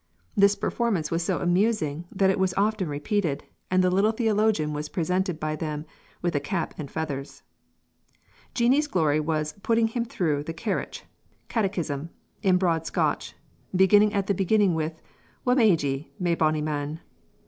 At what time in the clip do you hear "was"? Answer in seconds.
1.11-1.21, 2.39-2.55, 4.73-4.89, 9.19-9.53